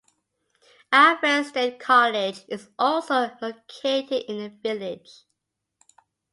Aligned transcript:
Alfred 0.91 1.45
State 1.45 1.79
College 1.79 2.43
is 2.47 2.71
also 2.79 3.37
located 3.39 4.23
in 4.27 4.37
the 4.39 4.49
village. 4.49 5.25